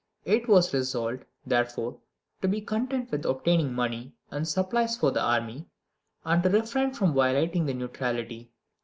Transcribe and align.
It 0.25 0.47
was 0.49 0.73
resolved, 0.73 1.25
therefore, 1.45 1.99
to 2.41 2.47
be 2.47 2.59
content 2.59 3.11
with 3.11 3.23
obtaining 3.23 3.71
money 3.71 4.15
and 4.31 4.47
supplies 4.47 4.97
for 4.97 5.11
the 5.11 5.21
army, 5.21 5.67
and 6.25 6.41
to 6.41 6.49
refrain 6.49 6.91
from 6.91 7.13
violating 7.13 7.67
the 7.67 7.75
neutrality. 7.75 8.49